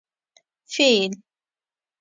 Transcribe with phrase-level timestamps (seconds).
[0.65, 1.11] 🐘 فېل